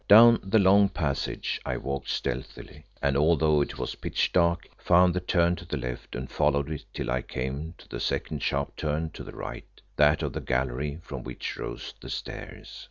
[0.07, 5.19] Down the long passage I walked stealthily, and although it was pitch dark, found the
[5.19, 9.11] turn to the left, and followed it till I came to the second sharp turn
[9.11, 9.67] to the right,
[9.97, 12.79] that of the gallery from which rose the stairs.